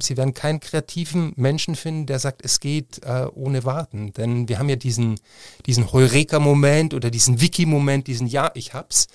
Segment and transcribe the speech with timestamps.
[0.00, 4.12] Sie werden keinen kreativen Menschen finden, der sagt, es geht äh, ohne Warten.
[4.12, 5.18] Denn wir haben ja diesen,
[5.66, 9.08] diesen Heureka-Moment oder diesen Wiki-Moment, diesen Ja, ich hab's.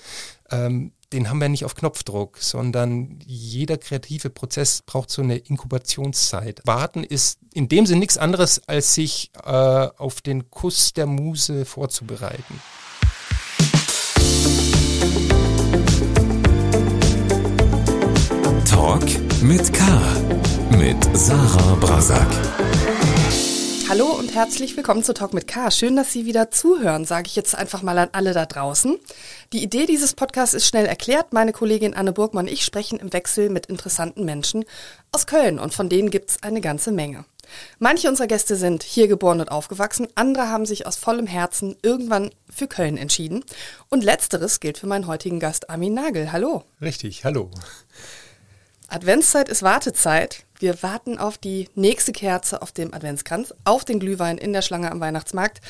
[0.50, 6.60] Ähm, den haben wir nicht auf Knopfdruck, sondern jeder kreative Prozess braucht so eine Inkubationszeit.
[6.64, 11.64] Warten ist in dem Sinne nichts anderes, als sich äh, auf den Kuss der Muse
[11.64, 12.60] vorzubereiten.
[18.64, 19.04] Talk
[19.42, 19.82] mit K
[20.70, 22.26] mit Sarah Brasak.
[23.88, 25.70] Hallo und herzlich willkommen zu Talk mit K.
[25.70, 28.96] Schön, dass Sie wieder zuhören, sage ich jetzt einfach mal an alle da draußen.
[29.52, 31.32] Die Idee dieses Podcasts ist schnell erklärt.
[31.32, 34.64] Meine Kollegin Anne Burgmann und ich sprechen im Wechsel mit interessanten Menschen
[35.12, 37.26] aus Köln und von denen gibt es eine ganze Menge.
[37.78, 42.30] Manche unserer Gäste sind hier geboren und aufgewachsen, andere haben sich aus vollem Herzen irgendwann
[42.50, 43.44] für Köln entschieden.
[43.90, 46.32] Und letzteres gilt für meinen heutigen Gast Armin Nagel.
[46.32, 46.64] Hallo.
[46.80, 47.50] Richtig, hallo.
[48.88, 50.44] Adventszeit ist Wartezeit.
[50.58, 54.90] Wir warten auf die nächste Kerze auf dem Adventskranz, auf den Glühwein in der Schlange
[54.90, 55.60] am Weihnachtsmarkt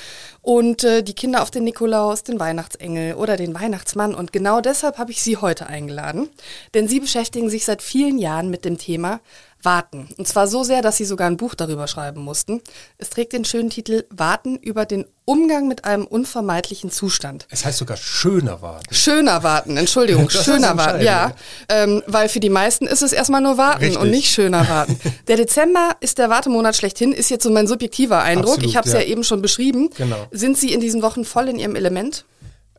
[0.43, 4.15] und äh, die Kinder auf den Nikolaus, den Weihnachtsengel oder den Weihnachtsmann.
[4.15, 6.29] Und genau deshalb habe ich Sie heute eingeladen,
[6.75, 9.21] denn Sie beschäftigen sich seit vielen Jahren mit dem Thema
[9.65, 10.09] Warten.
[10.17, 12.61] Und zwar so sehr, dass sie sogar ein Buch darüber schreiben mussten.
[12.99, 17.47] Es trägt den schönen Titel Warten über den Umgang mit einem unvermeidlichen Zustand.
[17.51, 18.95] Es heißt sogar schöner Warten.
[18.95, 21.35] Schöner Warten, Entschuldigung, schöner Warten, ja.
[21.69, 24.01] Ähm, weil für die meisten ist es erstmal nur Warten Richtig.
[24.01, 25.01] und nicht schöner Warten.
[25.29, 28.55] Der Dezember ist der Wartemonat schlechthin, ist jetzt so mein subjektiver Eindruck.
[28.55, 29.01] Absolut, ich habe es ja.
[29.01, 29.91] ja eben schon beschrieben.
[29.97, 30.27] Genau.
[30.31, 32.25] Sind Sie in diesen Wochen voll in Ihrem Element?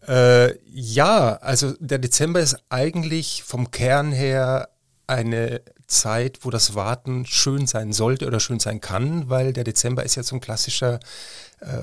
[0.08, 4.70] Äh, ja, also der Dezember ist eigentlich vom Kern her
[5.08, 10.04] eine Zeit, wo das Warten schön sein sollte oder schön sein kann, weil der Dezember
[10.04, 11.00] ist ja so ein klassischer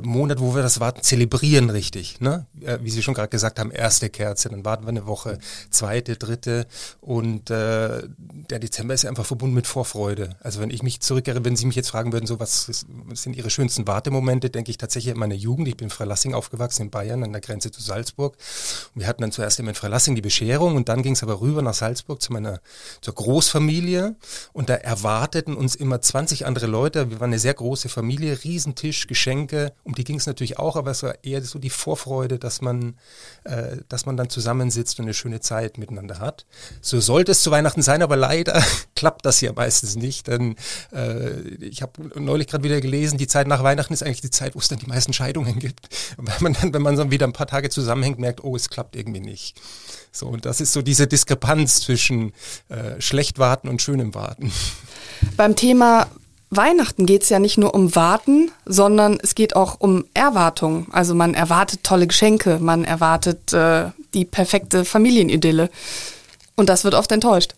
[0.03, 2.20] Monat, wo wir das Warten zelebrieren richtig.
[2.20, 2.47] Ne?
[2.61, 5.39] Äh, wie Sie schon gerade gesagt haben, erste Kerze, dann warten wir eine Woche,
[5.70, 6.67] zweite, dritte
[7.01, 8.03] und äh,
[8.51, 10.37] der Dezember ist ja einfach verbunden mit Vorfreude.
[10.41, 13.34] Also wenn ich mich zurückerinnere, wenn Sie mich jetzt fragen würden, so was, was sind
[13.34, 15.69] Ihre schönsten Wartemomente, denke ich tatsächlich an meine Jugend.
[15.69, 18.36] Ich bin in Freilassing aufgewachsen in Bayern an der Grenze zu Salzburg.
[18.95, 21.41] Und wir hatten dann zuerst immer in Freilassing die Bescherung und dann ging es aber
[21.41, 22.61] rüber nach Salzburg zu meiner
[23.01, 24.17] zur Großfamilie
[24.52, 27.11] und da erwarteten uns immer 20 andere Leute.
[27.11, 30.90] Wir waren eine sehr große Familie, Riesentisch, Geschenke, um die ging es natürlich auch, aber
[30.90, 32.94] es war eher so die Vorfreude, dass man,
[33.44, 36.46] äh, dass man dann zusammensitzt und eine schöne Zeit miteinander hat.
[36.80, 38.62] So sollte es zu Weihnachten sein, aber leider
[38.94, 40.28] klappt das ja meistens nicht.
[40.28, 40.56] Denn
[40.92, 44.55] äh, ich habe neulich gerade wieder gelesen, die Zeit nach Weihnachten ist eigentlich die Zeit,
[44.55, 45.89] wo es dann die meisten Scheidungen gibt.
[46.16, 48.96] Weil man dann, wenn man so wieder ein paar Tage zusammenhängt, merkt, oh, es klappt
[48.96, 49.60] irgendwie nicht.
[50.12, 52.33] So, und das ist so diese Diskrepanz zwischen
[52.68, 54.52] äh, schlecht warten und schönem Warten.
[55.36, 56.08] Beim Thema
[56.55, 60.86] Weihnachten geht es ja nicht nur um Warten, sondern es geht auch um Erwartung.
[60.92, 65.70] Also man erwartet tolle Geschenke, man erwartet äh, die perfekte Familienidylle.
[66.55, 67.55] Und das wird oft enttäuscht.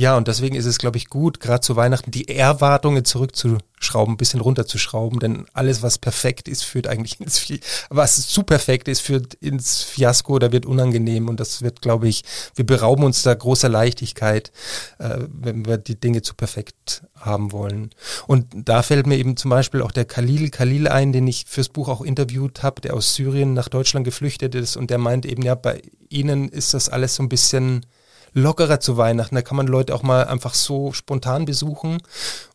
[0.00, 4.16] Ja, und deswegen ist es, glaube ich, gut, gerade zu Weihnachten die Erwartungen zurückzuschrauben, ein
[4.16, 7.46] bisschen runterzuschrauben, denn alles, was perfekt ist, führt eigentlich ins.
[7.90, 12.24] Was zu perfekt ist, führt ins Fiasko oder wird unangenehm und das wird, glaube ich,
[12.54, 14.52] wir berauben uns da großer Leichtigkeit,
[15.00, 17.90] äh, wenn wir die Dinge zu perfekt haben wollen.
[18.26, 21.68] Und da fällt mir eben zum Beispiel auch der Khalil Khalil ein, den ich fürs
[21.68, 25.42] Buch auch interviewt habe, der aus Syrien nach Deutschland geflüchtet ist und der meint eben,
[25.42, 27.84] ja, bei Ihnen ist das alles so ein bisschen
[28.32, 29.34] lockerer zu Weihnachten.
[29.34, 31.98] Da kann man Leute auch mal einfach so spontan besuchen.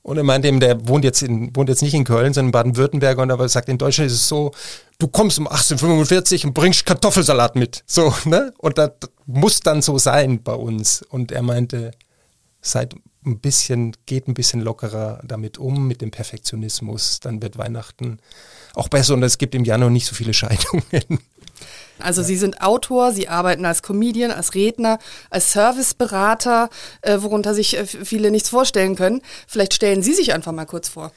[0.02, 2.52] Und er meinte eben, der wohnt jetzt, in, wohnt jetzt nicht in Köln, sondern in
[2.52, 4.52] Baden-Württemberg und aber sagt, in Deutschland ist es so,
[5.00, 7.84] du kommst um 1845 und bringst Kartoffelsalat mit.
[7.85, 8.53] So, ne?
[8.58, 8.91] Und das
[9.25, 11.02] muss dann so sein bei uns.
[11.02, 11.91] Und er meinte,
[12.62, 18.19] seid ein bisschen, geht ein bisschen lockerer damit um, mit dem Perfektionismus, dann wird Weihnachten
[18.75, 21.19] auch besser und es gibt im Januar nicht so viele Scheidungen.
[22.00, 22.28] Also ja.
[22.28, 26.70] Sie sind Autor, Sie arbeiten als Comedian, als Redner, als Serviceberater,
[27.02, 29.22] äh, worunter sich äh, viele nichts vorstellen können.
[29.48, 31.12] Vielleicht stellen Sie sich einfach mal kurz vor.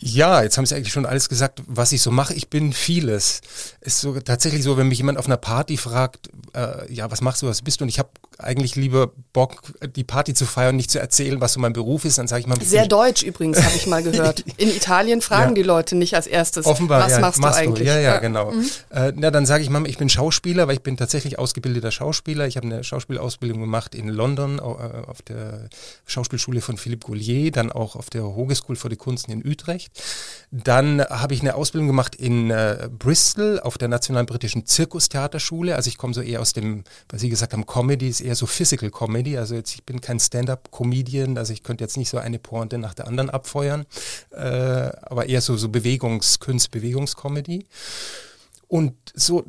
[0.00, 2.32] Ja, jetzt haben Sie eigentlich schon alles gesagt, was ich so mache.
[2.34, 3.40] Ich bin vieles.
[3.80, 7.42] Ist so tatsächlich so, wenn mich jemand auf einer Party fragt, äh, ja, was machst
[7.42, 7.84] du, was bist du?
[7.84, 9.62] Und ich habe eigentlich lieber Bock,
[9.96, 12.46] die Party zu feiern, nicht zu erzählen, was so mein Beruf ist, dann sage ich
[12.46, 12.60] mal.
[12.60, 14.44] Sehr deutsch übrigens, habe ich mal gehört.
[14.56, 15.54] In Italien fragen ja.
[15.56, 17.88] die Leute nicht als erstes, Offenbar, was ja, machst, machst, du eigentlich?
[17.88, 18.18] Ja, ja, ja.
[18.18, 18.52] genau.
[18.52, 18.70] Mhm.
[18.90, 22.46] Äh, na, dann sage ich mal, ich bin Schauspieler, weil ich bin tatsächlich ausgebildeter Schauspieler.
[22.46, 25.68] Ich habe eine Schauspielausbildung gemacht in London, äh, auf der
[26.06, 29.90] Schauspielschule von Philippe Goulier, dann auch auf der Hogeschool für die Kunsten in Utrecht.
[30.52, 35.74] Dann habe ich eine Ausbildung gemacht in äh, Bristol auf der Nationalen Britischen Zirkustheaterschule.
[35.74, 38.46] Also ich komme so eher aus dem, was Sie gesagt haben, Comedy ist eher so
[38.46, 39.36] Physical Comedy.
[39.36, 42.94] Also jetzt, ich bin kein Stand-up-Comedian, also ich könnte jetzt nicht so eine Pointe nach
[42.94, 43.86] der anderen abfeuern,
[44.30, 47.66] äh, aber eher so, so Bewegungskunst, Bewegungscomedy.
[48.68, 49.44] Und so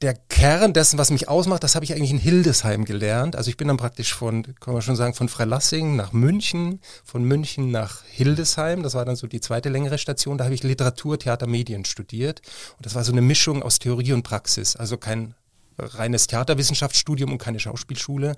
[0.00, 3.36] der Kern dessen, was mich ausmacht, das habe ich eigentlich in Hildesheim gelernt.
[3.36, 7.24] Also ich bin dann praktisch von, kann man schon sagen, von Freilassing nach München, von
[7.24, 8.82] München nach Hildesheim.
[8.82, 10.38] Das war dann so die zweite längere Station.
[10.38, 12.40] Da habe ich Literatur, Theater, Medien studiert.
[12.76, 14.76] Und das war so eine Mischung aus Theorie und Praxis.
[14.76, 15.34] Also kein
[15.78, 18.36] reines Theaterwissenschaftsstudium und keine Schauspielschule.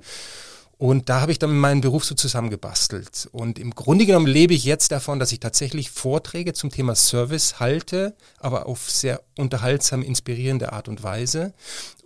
[0.79, 3.31] Und da habe ich dann meinen Beruf so zusammengebastelt.
[3.33, 7.61] Und im Grunde genommen lebe ich jetzt davon, dass ich tatsächlich Vorträge zum Thema Service
[7.61, 11.55] halte, aber auf sehr unterhaltsam, inspirierende Art und Weise.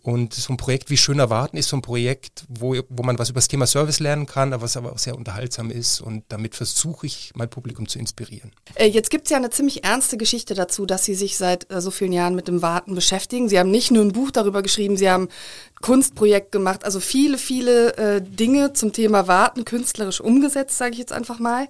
[0.02, 3.28] Und so ein Projekt wie Schöner Warten ist so ein Projekt, wo, wo man was
[3.28, 6.00] über das Thema Service lernen kann, aber was aber auch sehr unterhaltsam ist.
[6.00, 8.52] Und damit versuche ich, mein Publikum zu inspirieren.
[8.74, 11.80] Äh, jetzt gibt es ja eine ziemlich ernste Geschichte dazu, dass Sie sich seit äh,
[11.80, 13.48] so vielen Jahren mit dem Warten beschäftigen.
[13.48, 15.28] Sie haben nicht nur ein Buch darüber geschrieben, Sie haben
[15.82, 21.12] Kunstprojekt gemacht, also viele, viele äh, Dinge zum Thema Warten künstlerisch umgesetzt, sage ich jetzt
[21.12, 21.68] einfach mal.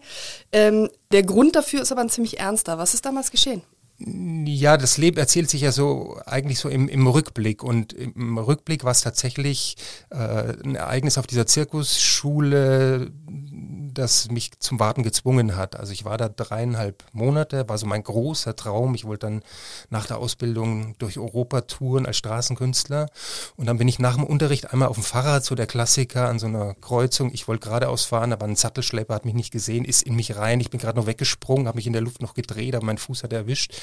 [0.53, 2.79] Ähm, der Grund dafür ist aber ein ziemlich ernster.
[2.79, 3.62] Was ist damals geschehen?
[4.02, 8.82] Ja, das Leben erzählt sich ja so eigentlich so im, im Rückblick und im Rückblick
[8.82, 9.76] war es tatsächlich
[10.08, 13.11] äh, ein Ereignis auf dieser Zirkusschule,
[13.93, 15.76] das mich zum Warten gezwungen hat.
[15.76, 18.94] Also ich war da dreieinhalb Monate, war so mein großer Traum.
[18.94, 19.43] Ich wollte dann
[19.91, 23.08] nach der Ausbildung durch Europa touren als Straßenkünstler.
[23.56, 26.38] Und dann bin ich nach dem Unterricht einmal auf dem Fahrrad, so der Klassiker, an
[26.38, 27.31] so einer Kreuzung.
[27.35, 30.61] Ich wollte geradeaus fahren, aber ein Sattelschlepper hat mich nicht gesehen, ist in mich rein.
[30.61, 33.23] Ich bin gerade noch weggesprungen, habe mich in der Luft noch gedreht, aber mein Fuß
[33.23, 33.75] hat er erwischt.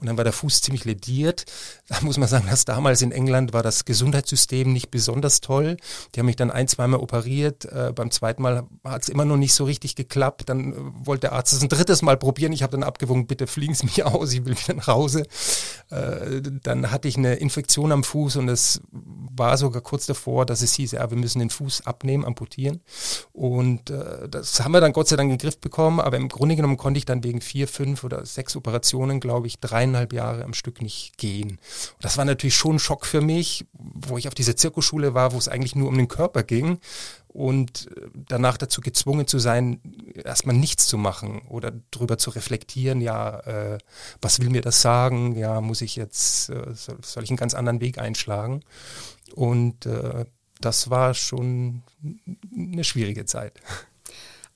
[0.00, 1.44] Und dann war der Fuß ziemlich lediert.
[1.88, 5.76] Da muss man sagen, dass damals in England war das Gesundheitssystem nicht besonders toll.
[6.14, 7.64] Die haben mich dann ein, zweimal operiert.
[7.64, 10.48] Äh, beim zweiten Mal hat es immer noch nicht so richtig geklappt.
[10.48, 10.76] Dann äh,
[11.06, 12.52] wollte der Arzt es ein drittes Mal probieren.
[12.52, 15.26] Ich habe dann abgewogen, bitte fliegen Sie mich aus, ich will wieder nach Hause.
[15.90, 20.62] Äh, dann hatte ich eine Infektion am Fuß und es war sogar kurz davor, dass
[20.62, 22.80] es hieß, ja, wir müssen den Fuß abnehmen, amputieren.
[23.32, 26.28] Und äh, das haben wir dann Gott sei Dank in den Griff bekommen, aber im
[26.28, 30.44] Grunde genommen konnte ich dann wegen vier, fünf oder sechs Operationen, glaube ich, dreieinhalb Jahre
[30.44, 31.50] am Stück nicht gehen.
[31.50, 35.32] Und das war natürlich schon ein Schock für mich, wo ich auf dieser Zirkusschule war,
[35.32, 36.78] wo es eigentlich nur um den Körper ging
[37.28, 39.80] und äh, danach dazu gezwungen zu sein,
[40.24, 43.78] erstmal nichts zu machen oder darüber zu reflektieren, ja, äh,
[44.22, 47.52] was will mir das sagen, ja, muss ich jetzt, äh, soll, soll, ich einen ganz
[47.54, 48.62] anderen Weg einschlagen?
[49.34, 50.24] Und äh,
[50.60, 51.82] das war schon
[52.56, 53.60] eine schwierige Zeit.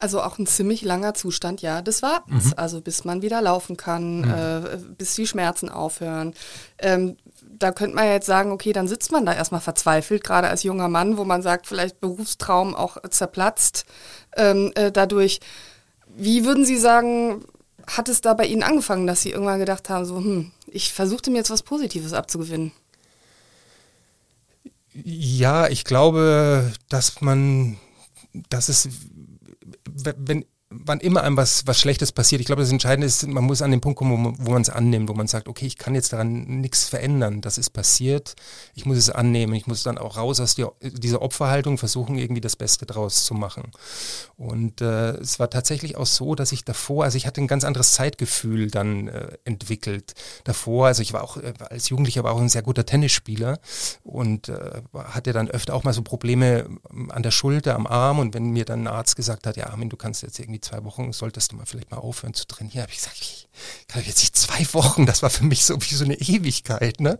[0.00, 2.46] Also auch ein ziemlich langer Zustand, ja, des Wartens.
[2.46, 2.52] Mhm.
[2.56, 4.30] Also bis man wieder laufen kann, mhm.
[4.30, 6.34] äh, bis die Schmerzen aufhören.
[6.78, 10.62] Ähm, da könnte man jetzt sagen, okay, dann sitzt man da erstmal verzweifelt, gerade als
[10.62, 13.84] junger Mann, wo man sagt, vielleicht Berufstraum auch zerplatzt
[14.36, 15.40] ähm, äh, dadurch.
[16.16, 17.44] Wie würden Sie sagen,
[17.86, 21.30] hat es da bei Ihnen angefangen, dass Sie irgendwann gedacht haben, so, hm, ich versuchte
[21.30, 22.72] mir jetzt was Positives abzugewinnen?
[24.92, 27.76] Ja, ich glaube, dass man,
[28.48, 28.88] dass es,
[30.04, 33.60] wenn, wann immer einem was, was Schlechtes passiert, ich glaube, das Entscheidende ist, man muss
[33.60, 36.12] an den Punkt kommen, wo, man es annimmt, wo man sagt, okay, ich kann jetzt
[36.12, 38.36] daran nichts verändern, das ist passiert,
[38.74, 42.40] ich muss es annehmen, ich muss dann auch raus aus die, dieser Opferhaltung, versuchen irgendwie
[42.40, 43.72] das Beste draus zu machen.
[44.36, 47.64] Und äh, es war tatsächlich auch so, dass ich davor, also ich hatte ein ganz
[47.64, 50.14] anderes Zeitgefühl dann äh, entwickelt.
[50.44, 53.58] Davor, also ich war auch äh, als Jugendlicher war auch ein sehr guter Tennisspieler
[54.04, 56.68] und äh, hatte dann öfter auch mal so Probleme
[57.08, 59.88] an der Schulter, am Arm und wenn mir dann ein Arzt gesagt hat, ja Armin,
[59.88, 62.82] du kannst jetzt irgendwie zwei Wochen solltest du mal vielleicht mal aufhören zu trainieren.
[62.82, 63.48] Habe ich gesagt, ich
[63.88, 67.00] kann jetzt nicht zwei Wochen, das war für mich so wie so eine Ewigkeit.
[67.00, 67.18] Ne?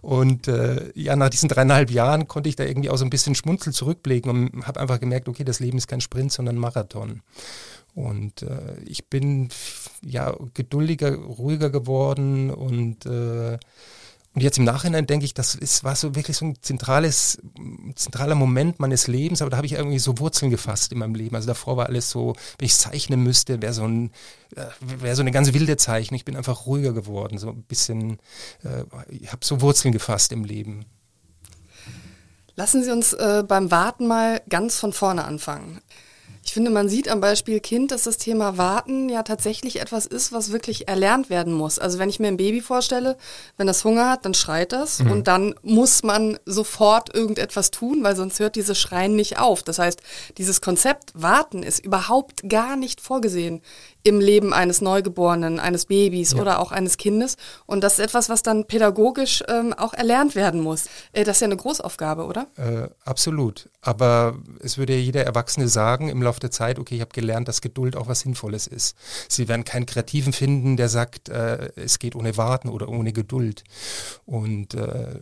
[0.00, 3.34] Und äh, ja, nach diesen dreieinhalb Jahren konnte ich da irgendwie auch so ein bisschen
[3.34, 7.22] schmunzel zurückblicken und habe einfach gemerkt, okay, das Leben ist kein Sprint, sondern Marathon.
[7.94, 9.50] Und äh, ich bin
[10.02, 13.58] ja geduldiger, ruhiger geworden und äh,
[14.34, 17.38] und jetzt im Nachhinein denke ich, das ist, war so wirklich so ein zentrales,
[17.94, 21.36] zentraler Moment meines Lebens, aber da habe ich irgendwie so Wurzeln gefasst in meinem Leben.
[21.36, 24.10] Also davor war alles so, wenn ich zeichnen müsste, wäre so ein,
[24.56, 26.16] äh, wäre so eine ganz wilde Zeichnung.
[26.16, 28.18] Ich bin einfach ruhiger geworden, so ein bisschen,
[28.64, 30.86] äh, ich habe so Wurzeln gefasst im Leben.
[32.56, 35.80] Lassen Sie uns äh, beim Warten mal ganz von vorne anfangen.
[36.44, 40.32] Ich finde, man sieht am Beispiel Kind, dass das Thema Warten ja tatsächlich etwas ist,
[40.32, 41.78] was wirklich erlernt werden muss.
[41.78, 43.16] Also wenn ich mir ein Baby vorstelle,
[43.56, 45.10] wenn das Hunger hat, dann schreit das mhm.
[45.12, 49.62] und dann muss man sofort irgendetwas tun, weil sonst hört dieses Schreien nicht auf.
[49.62, 50.00] Das heißt,
[50.36, 53.62] dieses Konzept Warten ist überhaupt gar nicht vorgesehen
[54.02, 56.40] im Leben eines Neugeborenen, eines Babys ja.
[56.40, 57.36] oder auch eines Kindes.
[57.66, 60.86] Und das ist etwas, was dann pädagogisch ähm, auch erlernt werden muss.
[61.12, 62.46] Äh, das ist ja eine Großaufgabe, oder?
[62.56, 63.68] Äh, absolut.
[63.80, 67.48] Aber es würde ja jeder Erwachsene sagen im Laufe der Zeit, okay, ich habe gelernt,
[67.48, 68.96] dass Geduld auch was Sinnvolles ist.
[69.28, 73.64] Sie werden keinen Kreativen finden, der sagt, äh, es geht ohne Warten oder ohne Geduld.
[74.24, 75.18] Und äh,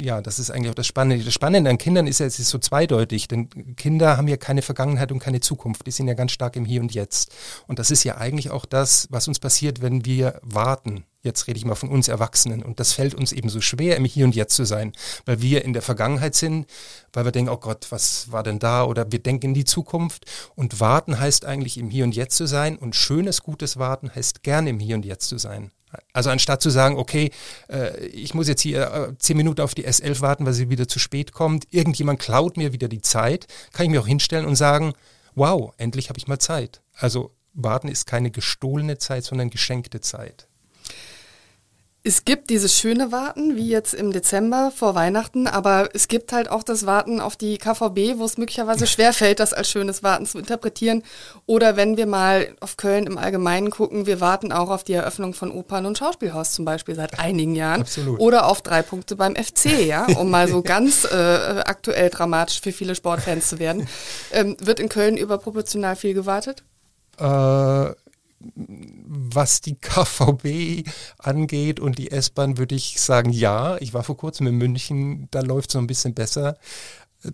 [0.00, 1.24] ja, das ist eigentlich auch das Spannende.
[1.24, 4.62] Das Spannende an Kindern ist ja, es ist so zweideutig, denn Kinder haben ja keine
[4.62, 5.86] Vergangenheit und keine Zukunft.
[5.86, 7.32] Die sind ja ganz stark im Hier und Jetzt.
[7.66, 11.04] Und das ist ja eigentlich auch das, was uns passiert, wenn wir warten.
[11.22, 12.62] Jetzt rede ich mal von uns Erwachsenen.
[12.62, 14.92] Und das fällt uns eben so schwer, im Hier und Jetzt zu sein,
[15.26, 16.66] weil wir in der Vergangenheit sind,
[17.12, 18.84] weil wir denken, oh Gott, was war denn da?
[18.84, 20.24] Oder wir denken in die Zukunft.
[20.54, 22.76] Und warten heißt eigentlich im Hier und Jetzt zu sein.
[22.76, 25.70] Und schönes, gutes Warten heißt gerne im Hier und Jetzt zu sein.
[26.12, 27.30] Also anstatt zu sagen, okay,
[27.68, 30.88] äh, ich muss jetzt hier äh, zehn Minuten auf die S11 warten, weil sie wieder
[30.88, 34.56] zu spät kommt, irgendjemand klaut mir wieder die Zeit, kann ich mir auch hinstellen und
[34.56, 34.92] sagen,
[35.34, 36.82] wow, endlich habe ich mal Zeit.
[36.96, 40.48] Also warten ist keine gestohlene Zeit, sondern geschenkte Zeit.
[42.06, 46.50] Es gibt dieses schöne Warten, wie jetzt im Dezember vor Weihnachten, aber es gibt halt
[46.50, 50.38] auch das Warten auf die KVB, wo es möglicherweise schwerfällt, das als schönes Warten zu
[50.38, 51.02] interpretieren.
[51.46, 55.32] Oder wenn wir mal auf Köln im Allgemeinen gucken, wir warten auch auf die Eröffnung
[55.32, 57.80] von Opern und Schauspielhaus zum Beispiel seit einigen Jahren.
[57.80, 58.20] Absolut.
[58.20, 61.16] Oder auf drei Punkte beim FC, ja, um mal so ganz äh,
[61.64, 63.88] aktuell dramatisch für viele Sportfans zu werden.
[64.32, 66.64] Ähm, wird in Köln überproportional viel gewartet?
[67.18, 67.94] Äh,
[68.56, 73.76] was die KVB angeht und die S-Bahn, würde ich sagen, ja.
[73.78, 76.56] Ich war vor kurzem in München, da läuft es so ein bisschen besser.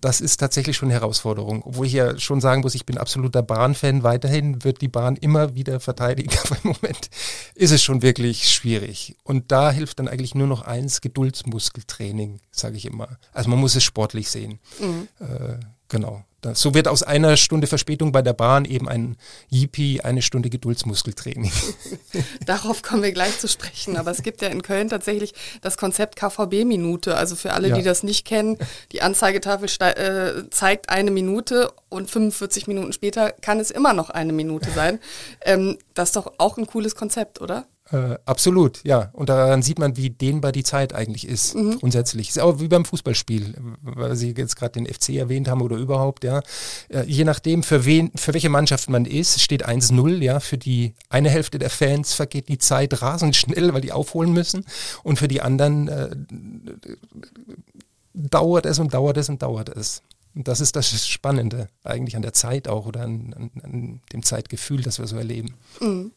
[0.01, 1.65] Das ist tatsächlich schon eine Herausforderung.
[1.65, 4.05] Obwohl ich ja schon sagen muss, ich bin absoluter Bahnfan.
[4.05, 6.31] Weiterhin wird die Bahn immer wieder verteidigen.
[6.45, 7.11] Aber im Moment
[7.57, 9.17] ist es schon wirklich schwierig.
[9.25, 13.19] Und da hilft dann eigentlich nur noch eins, Geduldsmuskeltraining, sage ich immer.
[13.33, 14.61] Also man muss es sportlich sehen.
[14.79, 15.09] Mhm.
[15.19, 15.59] Äh,
[15.89, 16.25] genau.
[16.41, 19.17] Das, so wird aus einer Stunde Verspätung bei der Bahn eben ein
[19.51, 21.53] Yippie, eine Stunde Geduldsmuskeltraining.
[22.47, 23.97] Darauf kommen wir gleich zu sprechen.
[23.97, 27.17] Aber es gibt ja in Köln tatsächlich das Konzept KVB-Minute.
[27.17, 27.77] Also für alle, ja.
[27.77, 28.57] die das nicht kennen,
[28.93, 34.33] die Anzeigetafel äh, zeigt eine Minute und 45 Minuten später kann es immer noch eine
[34.33, 34.99] Minute sein.
[35.43, 37.67] Ähm, das ist doch auch ein cooles Konzept, oder?
[37.93, 39.11] Äh, absolut, ja.
[39.13, 41.81] Und daran sieht man, wie dehnbar die Zeit eigentlich ist, mhm.
[41.81, 42.29] grundsätzlich.
[42.29, 46.23] Ist auch wie beim Fußballspiel, weil Sie jetzt gerade den FC erwähnt haben oder überhaupt,
[46.23, 46.41] ja.
[46.89, 50.39] Äh, je nachdem, für wen, für welche Mannschaft man ist, steht 1-0, ja.
[50.39, 54.65] Für die eine Hälfte der Fans vergeht die Zeit rasend schnell, weil die aufholen müssen.
[55.03, 56.11] Und für die anderen äh,
[58.15, 60.03] dauert es und dauert es und dauert es.
[60.37, 64.23] Und das ist das Spannende eigentlich an der Zeit auch oder an, an, an dem
[64.23, 65.55] Zeitgefühl, das wir so erleben.
[65.81, 66.13] Mhm.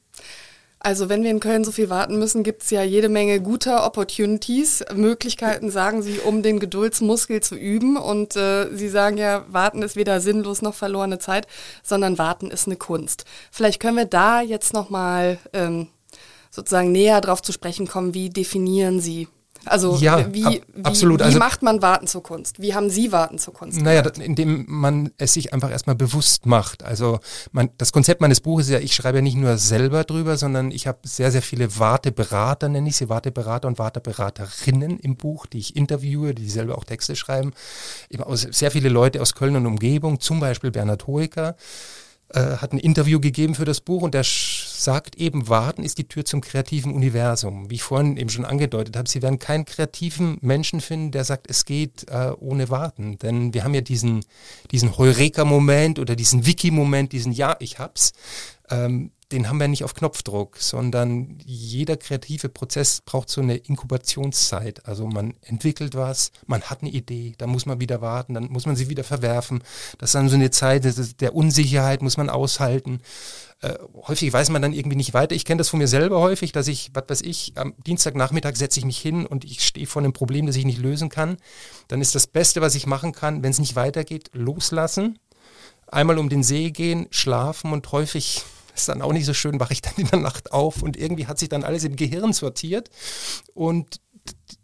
[0.85, 3.85] Also wenn wir in Köln so viel warten müssen, gibt es ja jede Menge guter
[3.85, 7.95] Opportunities, Möglichkeiten, sagen Sie, um den Geduldsmuskel zu üben.
[7.95, 11.47] Und äh, Sie sagen ja, warten ist weder sinnlos noch verlorene Zeit,
[11.83, 13.23] sondern warten ist eine Kunst.
[13.49, 15.87] Vielleicht können wir da jetzt nochmal ähm,
[16.51, 18.13] sozusagen näher drauf zu sprechen kommen.
[18.13, 19.29] Wie definieren Sie
[19.65, 21.19] also ja, wie, ab, wie, absolut.
[21.19, 22.61] wie also, macht man Warten zur Kunst?
[22.61, 23.81] Wie haben Sie Warten zur Kunst?
[23.81, 24.17] Naja, gemacht?
[24.17, 26.83] indem man es sich einfach erstmal bewusst macht.
[26.83, 27.19] Also
[27.51, 30.71] man, das Konzept meines Buches ist ja, ich schreibe ja nicht nur selber drüber, sondern
[30.71, 35.59] ich habe sehr, sehr viele Warteberater, nenne ich sie, Warteberater und Warteberaterinnen im Buch, die
[35.59, 37.53] ich interviewe, die selber auch Texte schreiben.
[38.09, 41.55] Eben aus, sehr viele Leute aus Köln und Umgebung, zum Beispiel Bernhard Hoeker
[42.29, 44.23] äh, hat ein Interview gegeben für das Buch und der
[44.73, 47.69] sagt eben, Warten ist die Tür zum kreativen Universum.
[47.69, 51.49] Wie ich vorhin eben schon angedeutet habe, Sie werden keinen kreativen Menschen finden, der sagt,
[51.49, 53.17] es geht äh, ohne Warten.
[53.19, 54.25] Denn wir haben ja diesen,
[54.71, 58.13] diesen Heureka-Moment oder diesen Wiki-Moment, diesen Ja, ich hab's.
[58.69, 64.85] Ähm, den haben wir nicht auf Knopfdruck, sondern jeder kreative Prozess braucht so eine Inkubationszeit.
[64.85, 68.67] Also man entwickelt was, man hat eine Idee, dann muss man wieder warten, dann muss
[68.67, 69.63] man sie wieder verwerfen.
[69.97, 70.85] Das ist dann so eine Zeit
[71.19, 73.01] der Unsicherheit, muss man aushalten.
[73.61, 73.75] Äh,
[74.07, 75.35] häufig weiß man dann irgendwie nicht weiter.
[75.35, 78.79] Ich kenne das von mir selber häufig, dass ich, was weiß ich, am Dienstagnachmittag setze
[78.79, 81.37] ich mich hin und ich stehe vor einem Problem, das ich nicht lösen kann.
[81.87, 85.19] Dann ist das Beste, was ich machen kann, wenn es nicht weitergeht, loslassen.
[85.87, 88.43] Einmal um den See gehen, schlafen und häufig
[88.75, 91.27] ist dann auch nicht so schön, wache ich dann in der Nacht auf und irgendwie
[91.27, 92.89] hat sich dann alles im Gehirn sortiert
[93.53, 93.99] und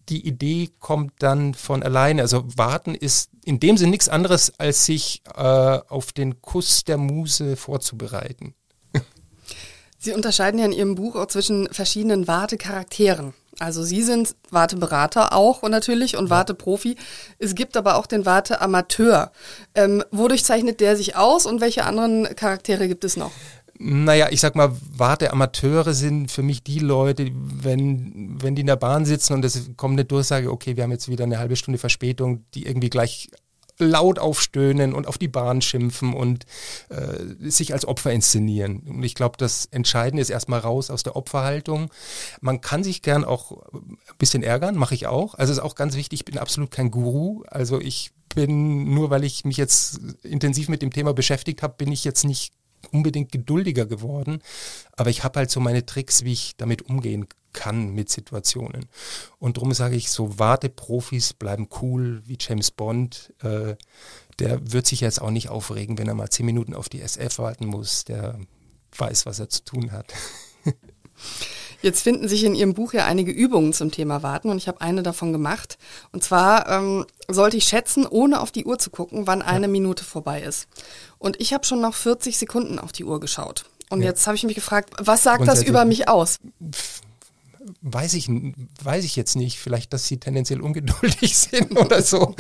[0.10, 2.22] die Idee kommt dann von alleine.
[2.22, 6.98] Also warten ist in dem Sinne nichts anderes, als sich äh, auf den Kuss der
[6.98, 8.56] Muse vorzubereiten.
[10.02, 13.34] Sie unterscheiden ja in Ihrem Buch auch zwischen verschiedenen Wartecharakteren.
[13.60, 16.96] Also Sie sind Warteberater auch und natürlich und Warteprofi.
[17.38, 19.34] Es gibt aber auch den Warteamateur.
[19.76, 23.32] Ähm, wodurch zeichnet der sich aus und welche anderen Charaktere gibt es noch?
[23.78, 28.76] Naja, ich sag mal, Warteamateure sind für mich die Leute, wenn, wenn die in der
[28.78, 31.78] Bahn sitzen und es kommt eine Durchsage, okay, wir haben jetzt wieder eine halbe Stunde
[31.78, 33.30] Verspätung, die irgendwie gleich
[33.80, 36.46] laut aufstöhnen und auf die Bahn schimpfen und
[36.90, 38.82] äh, sich als Opfer inszenieren.
[38.88, 41.90] Und ich glaube, das Entscheidende ist erstmal raus aus der Opferhaltung.
[42.42, 45.36] Man kann sich gern auch ein bisschen ärgern, mache ich auch.
[45.36, 47.44] Also ist auch ganz wichtig, ich bin absolut kein Guru.
[47.48, 51.92] Also ich bin, nur weil ich mich jetzt intensiv mit dem Thema beschäftigt habe, bin
[51.92, 52.54] ich jetzt nicht
[52.92, 54.42] unbedingt geduldiger geworden,
[54.96, 58.88] aber ich habe halt so meine Tricks, wie ich damit umgehen kann mit Situationen.
[59.40, 63.34] Und darum sage ich so, Warteprofis bleiben cool wie James Bond.
[63.42, 63.76] Äh,
[64.40, 67.40] der wird sich jetzt auch nicht aufregen, wenn er mal zehn Minuten auf die SF
[67.40, 68.06] warten muss.
[68.06, 68.40] Der
[68.98, 70.14] weiß, was er zu tun hat.
[71.82, 74.82] Jetzt finden sich in Ihrem Buch ja einige Übungen zum Thema Warten und ich habe
[74.82, 75.78] eine davon gemacht.
[76.12, 79.72] Und zwar ähm, sollte ich schätzen, ohne auf die Uhr zu gucken, wann eine ja.
[79.72, 80.68] Minute vorbei ist.
[81.20, 83.66] Und ich habe schon nach 40 Sekunden auf die Uhr geschaut.
[83.90, 84.08] Und ja.
[84.08, 86.40] jetzt habe ich mich gefragt, was sagt das über mich aus?
[87.82, 88.30] Weiß ich,
[88.84, 89.58] weiß ich jetzt nicht.
[89.58, 92.36] Vielleicht, dass sie tendenziell ungeduldig sind oder so.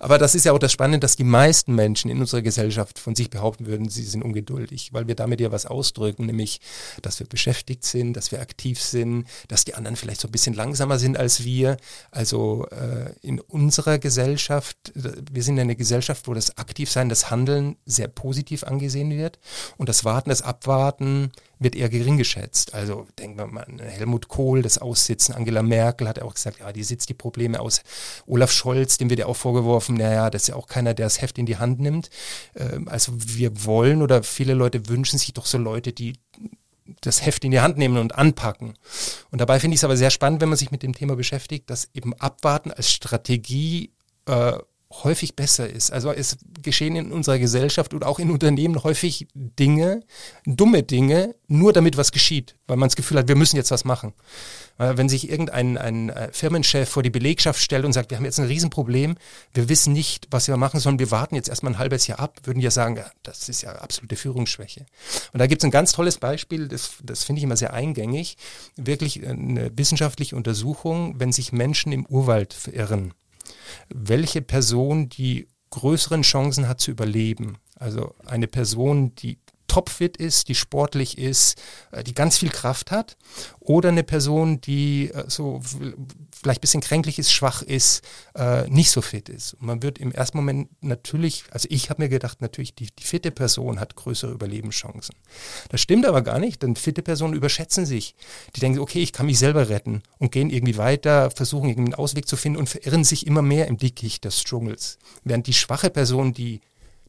[0.00, 3.14] Aber das ist ja auch das Spannende, dass die meisten Menschen in unserer Gesellschaft von
[3.14, 6.60] sich behaupten würden, sie sind ungeduldig, weil wir damit ja was ausdrücken, nämlich,
[7.02, 10.54] dass wir beschäftigt sind, dass wir aktiv sind, dass die anderen vielleicht so ein bisschen
[10.54, 11.76] langsamer sind als wir.
[12.10, 18.08] Also äh, in unserer Gesellschaft, wir sind eine Gesellschaft, wo das Aktivsein, das Handeln sehr
[18.08, 19.38] positiv angesehen wird
[19.76, 22.74] und das Warten, das Abwarten wird eher gering geschätzt.
[22.74, 26.72] Also denken wir mal an Helmut Kohl, das Aussitzen, Angela Merkel hat auch gesagt, ja,
[26.72, 27.82] die sitzt die Probleme aus.
[28.26, 31.20] Olaf Scholz, dem wird ja auch vorgeworfen, naja, das ist ja auch keiner, der das
[31.20, 32.10] Heft in die Hand nimmt.
[32.56, 36.14] Ähm, also wir wollen oder viele Leute wünschen sich doch so Leute, die
[37.00, 38.74] das Heft in die Hand nehmen und anpacken.
[39.30, 41.70] Und dabei finde ich es aber sehr spannend, wenn man sich mit dem Thema beschäftigt,
[41.70, 43.92] dass eben Abwarten als Strategie
[44.26, 44.58] äh,
[45.02, 45.92] häufig besser ist.
[45.92, 50.02] Also es geschehen in unserer Gesellschaft und auch in Unternehmen häufig Dinge,
[50.46, 53.84] dumme Dinge, nur damit was geschieht, weil man das Gefühl hat, wir müssen jetzt was
[53.84, 54.12] machen.
[54.76, 58.40] Wenn sich irgendein ein äh, Firmenchef vor die Belegschaft stellt und sagt, wir haben jetzt
[58.40, 59.16] ein Riesenproblem,
[59.52, 62.40] wir wissen nicht, was wir machen sollen, wir warten jetzt erstmal ein halbes Jahr ab,
[62.42, 64.86] würden ja sagen, ja, das ist ja absolute Führungsschwäche.
[65.32, 68.36] Und da gibt es ein ganz tolles Beispiel, das, das finde ich immer sehr eingängig,
[68.74, 73.14] wirklich eine wissenschaftliche Untersuchung, wenn sich Menschen im Urwald verirren
[73.88, 77.58] welche Person die größeren Chancen hat zu überleben.
[77.76, 79.38] Also eine Person, die
[79.74, 83.16] topfit ist, die sportlich ist, äh, die ganz viel Kraft hat,
[83.58, 85.60] oder eine Person, die äh, so
[86.32, 88.04] vielleicht ein bisschen kränklich ist, schwach ist,
[88.36, 89.54] äh, nicht so fit ist.
[89.54, 93.02] Und man wird im ersten Moment natürlich, also ich habe mir gedacht, natürlich die, die
[93.02, 95.16] fitte Person hat größere Überlebenschancen.
[95.70, 98.14] Das stimmt aber gar nicht, denn fitte Personen überschätzen sich.
[98.54, 101.98] Die denken, okay, ich kann mich selber retten und gehen irgendwie weiter, versuchen irgendwie einen
[101.98, 104.98] Ausweg zu finden und verirren sich immer mehr im Dickicht des Dschungels.
[105.24, 106.60] Während die schwache Person, die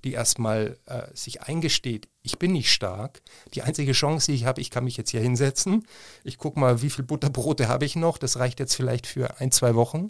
[0.06, 3.22] die erstmal äh, sich eingesteht, ich bin nicht stark.
[3.54, 5.86] Die einzige Chance, die ich habe, ich kann mich jetzt hier hinsetzen.
[6.24, 8.18] Ich gucke mal, wie viel Butterbrote habe ich noch.
[8.18, 10.08] Das reicht jetzt vielleicht für ein, zwei Wochen.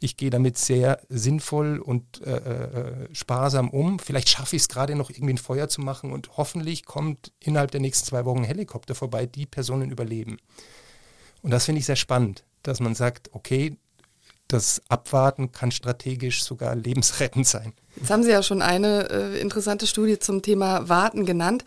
[0.00, 3.98] Ich gehe damit sehr sinnvoll und äh, äh, sparsam um.
[3.98, 7.70] Vielleicht schaffe ich es gerade noch irgendwie ein Feuer zu machen und hoffentlich kommt innerhalb
[7.70, 10.38] der nächsten zwei Wochen ein Helikopter vorbei, die Personen überleben.
[11.42, 13.76] Und das finde ich sehr spannend, dass man sagt, okay,
[14.48, 17.72] das Abwarten kann strategisch sogar lebensrettend sein.
[17.96, 21.64] Jetzt haben Sie ja schon eine äh, interessante Studie zum Thema Warten genannt.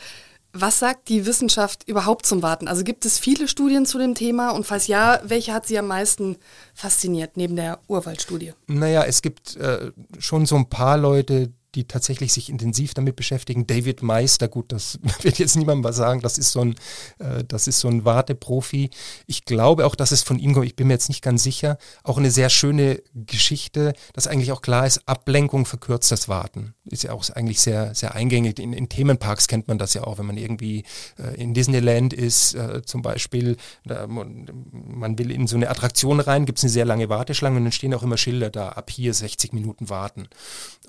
[0.52, 2.68] Was sagt die Wissenschaft überhaupt zum Warten?
[2.68, 5.86] Also gibt es viele Studien zu dem Thema und falls ja, welche hat Sie am
[5.86, 6.38] meisten
[6.74, 8.54] fasziniert neben der Urwaldstudie?
[8.66, 13.68] Naja, es gibt äh, schon so ein paar Leute, die tatsächlich sich intensiv damit beschäftigen.
[13.68, 16.76] David Meister, gut, das wird jetzt niemandem was sagen, das ist so ein,
[17.20, 18.90] äh, das ist so ein Warteprofi.
[19.28, 21.78] Ich glaube auch, dass es von ihm kommt, ich bin mir jetzt nicht ganz sicher,
[22.04, 26.74] auch eine sehr schöne Geschichte, dass eigentlich auch klar ist, Ablenkung verkürzt das Warten.
[26.86, 28.60] Ist ja auch eigentlich sehr, sehr eingängig.
[28.60, 30.84] In, in Themenparks kennt man das ja auch, wenn man irgendwie
[31.18, 36.58] äh, in Disneyland ist, äh, zum Beispiel, man will in so eine Attraktion rein, gibt
[36.60, 39.54] es eine sehr lange Warteschlange und dann stehen auch immer Schilder da, ab hier 60
[39.54, 40.28] Minuten warten.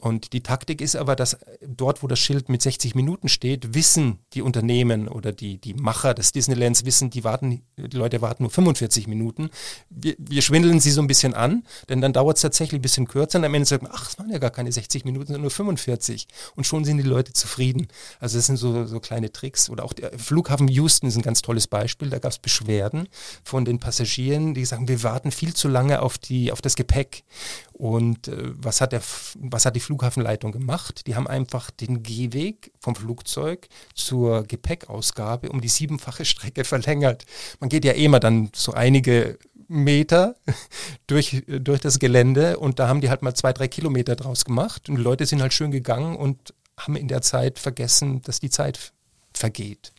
[0.01, 4.21] Und die Taktik ist aber, dass dort, wo das Schild mit 60 Minuten steht, wissen
[4.33, 8.51] die Unternehmen oder die, die Macher des Disneylands wissen, die warten, die Leute warten nur
[8.51, 9.51] 45 Minuten.
[9.89, 13.09] Wir, wir schwindeln sie so ein bisschen an, denn dann dauert es tatsächlich ein bisschen
[13.09, 15.43] kürzer und am Ende sagt man, ach, es waren ja gar keine 60 Minuten, sondern
[15.43, 16.29] nur 45.
[16.55, 17.89] Und schon sind die Leute zufrieden.
[18.19, 19.71] Also das sind so, so kleine Tricks.
[19.71, 22.11] Oder auch der Flughafen Houston ist ein ganz tolles Beispiel.
[22.11, 23.09] Da gab es Beschwerden
[23.45, 27.25] von den Passagieren, die sagen, wir warten viel zu lange auf, die, auf das Gepäck.
[27.73, 29.01] Und äh, was, hat der,
[29.39, 30.60] was hat die Flughafenleitung gemacht?
[31.07, 37.25] Die haben einfach den Gehweg vom Flugzeug zur Gepäckausgabe um die siebenfache Strecke verlängert.
[37.61, 40.35] Man geht ja eh immer dann so einige Meter
[41.07, 44.89] durch, durch das Gelände und da haben die halt mal zwei, drei Kilometer draus gemacht
[44.89, 48.51] und die Leute sind halt schön gegangen und haben in der Zeit vergessen, dass die
[48.51, 48.93] Zeit
[49.33, 49.93] vergeht.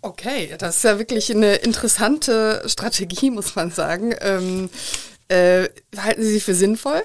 [0.00, 4.14] Okay, das ist ja wirklich eine interessante Strategie, muss man sagen.
[4.20, 4.70] Ähm,
[5.28, 7.02] äh, halten Sie sie für sinnvoll?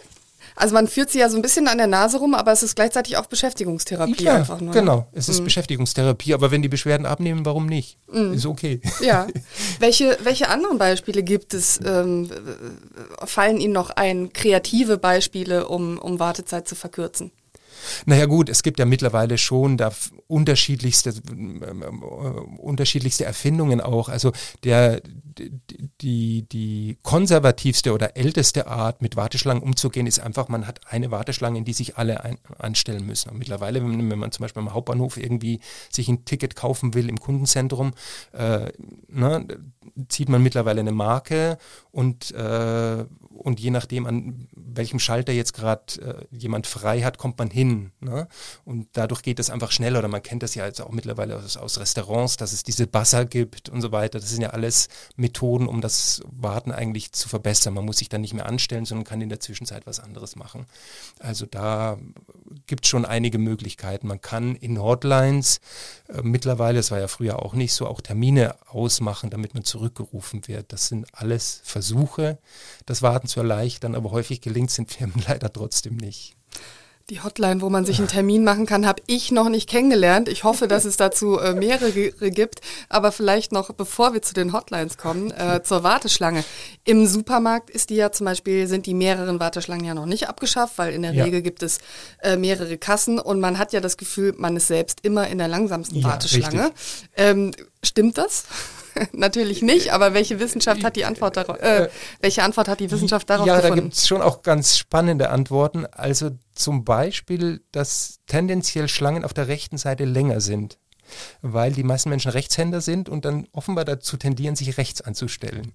[0.60, 2.76] Also man führt sie ja so ein bisschen an der Nase rum, aber es ist
[2.76, 4.74] gleichzeitig auch Beschäftigungstherapie ja, einfach nur.
[4.74, 4.80] Ne?
[4.80, 5.46] Genau, es ist mhm.
[5.46, 7.98] Beschäftigungstherapie, aber wenn die Beschwerden abnehmen, warum nicht?
[8.12, 8.34] Mhm.
[8.34, 8.82] Ist okay.
[9.00, 9.28] Ja.
[9.80, 11.80] welche, welche anderen Beispiele gibt es?
[11.86, 12.30] Ähm,
[13.24, 17.32] fallen Ihnen noch ein, kreative Beispiele, um, um Wartezeit zu verkürzen?
[18.06, 19.92] Naja gut, es gibt ja mittlerweile schon da
[20.28, 21.74] unterschiedlichste, äh,
[22.58, 24.10] unterschiedlichste Erfindungen auch.
[24.10, 24.32] Also
[24.64, 25.02] der,
[26.02, 31.60] die, die konservativste oder älteste Art, mit Warteschlangen umzugehen, ist einfach, man hat eine Warteschlange,
[31.60, 33.30] in die sich alle ein, anstellen müssen.
[33.30, 35.60] Und mittlerweile, wenn, wenn, man zum Beispiel am Hauptbahnhof irgendwie
[35.92, 37.94] sich ein Ticket kaufen will im Kundenzentrum,
[38.34, 38.72] äh,
[39.08, 39.48] ne,
[40.08, 41.58] zieht man mittlerweile eine Marke
[41.92, 47.38] und, äh, und je nachdem, an welchem Schalter jetzt gerade äh, jemand frei hat, kommt
[47.38, 47.59] man hin.
[47.66, 48.28] Ne?
[48.66, 50.00] Und dadurch geht es einfach schneller.
[50.00, 53.26] Oder man kennt das ja jetzt auch mittlerweile aus, aus Restaurants, dass es diese Buzzer
[53.26, 54.20] gibt und so weiter.
[54.20, 57.74] Das sind ja alles Methoden, um das Warten eigentlich zu verbessern.
[57.74, 60.66] Man muss sich dann nicht mehr anstellen, sondern kann in der Zwischenzeit was anderes machen.
[61.20, 61.98] Also da
[62.68, 64.08] gibt es schon einige Möglichkeiten.
[64.08, 65.60] Man kann in Hotlines
[66.08, 70.48] äh, mittlerweile, das war ja früher auch nicht so, auch Termine ausmachen, damit man zurückgerufen
[70.48, 70.72] wird.
[70.74, 72.40] Das sind alles Versuche,
[72.86, 76.36] das Warten zu erleichtern, aber häufig gelingt es den Firmen leider trotzdem nicht.
[77.10, 80.30] Die Hotline, wo man sich einen Termin machen kann, habe ich noch nicht kennengelernt.
[80.30, 82.62] Ich hoffe, dass es dazu äh, mehrere gibt.
[82.88, 86.44] Aber vielleicht noch, bevor wir zu den Hotlines kommen, äh, zur Warteschlange.
[86.84, 90.78] Im Supermarkt ist die ja zum Beispiel, sind die mehreren Warteschlangen ja noch nicht abgeschafft,
[90.78, 91.24] weil in der ja.
[91.24, 91.80] Regel gibt es
[92.22, 95.48] äh, mehrere Kassen und man hat ja das Gefühl, man ist selbst immer in der
[95.48, 96.72] langsamsten ja, Warteschlange.
[97.18, 97.52] Ähm,
[97.84, 98.46] stimmt das?
[99.14, 101.60] Natürlich nicht, aber welche Wissenschaft hat die Antwort darauf?
[101.60, 101.90] Äh,
[102.22, 103.76] welche Antwort hat die Wissenschaft darauf ja, gefunden?
[103.76, 105.86] Ja, da gibt es schon auch ganz spannende Antworten.
[105.86, 110.78] Also zum Beispiel, dass tendenziell Schlangen auf der rechten Seite länger sind,
[111.42, 115.74] weil die meisten Menschen Rechtshänder sind und dann offenbar dazu tendieren, sich rechts anzustellen.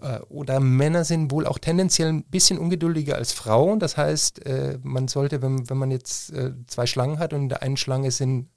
[0.00, 3.78] Äh, oder Männer sind wohl auch tendenziell ein bisschen ungeduldiger als Frauen.
[3.78, 7.48] Das heißt, äh, man sollte, wenn, wenn man jetzt äh, zwei Schlangen hat und in
[7.48, 8.48] der einen Schlange sind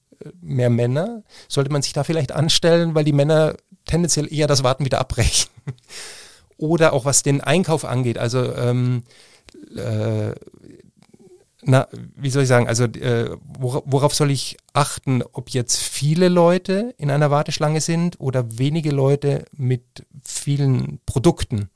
[0.41, 3.55] mehr Männer, sollte man sich da vielleicht anstellen, weil die Männer
[3.89, 5.49] tendenziell eher das Warten wieder abbrechen.
[6.57, 8.17] Oder auch was den Einkauf angeht.
[8.17, 9.03] Also ähm,
[9.75, 10.33] äh,
[11.61, 16.93] na, wie soll ich sagen, also äh, worauf soll ich achten, ob jetzt viele Leute
[16.97, 19.83] in einer Warteschlange sind oder wenige Leute mit
[20.23, 21.69] vielen Produkten?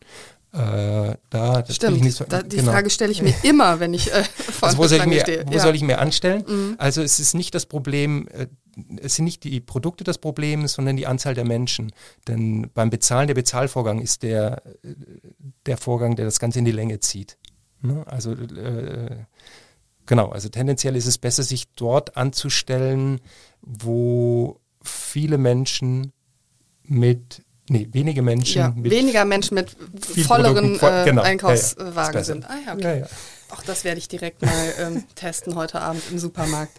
[0.54, 2.74] Äh, da, Stimmt, so, da, die genau.
[2.74, 5.44] Frage stelle ich mir immer, wenn ich äh, vor also wo soll ich mir, stehe.
[5.48, 5.60] Wo ja.
[5.60, 6.44] soll ich mir anstellen?
[6.48, 6.76] Mhm.
[6.78, 8.46] Also es ist nicht das Problem, äh,
[9.02, 11.92] es sind nicht die Produkte das Problem, sondern die Anzahl der Menschen.
[12.28, 14.94] Denn beim Bezahlen, der Bezahlvorgang ist der, äh,
[15.66, 17.38] der Vorgang, der das Ganze in die Länge zieht.
[17.82, 18.06] Ne?
[18.06, 19.26] Also äh,
[20.06, 23.22] genau, also tendenziell ist es besser, sich dort anzustellen,
[23.62, 26.13] wo viele Menschen
[26.84, 28.60] mit Nee, wenige Menschen.
[28.60, 29.76] Ja, mit weniger Menschen mit
[30.28, 31.24] volleren äh, genau.
[31.24, 32.46] Einkaufswagen ja, sind.
[32.48, 33.00] Ah ja, okay.
[33.00, 33.08] Ja,
[33.50, 36.74] Auch das werde ich direkt mal ähm, testen heute Abend im Supermarkt.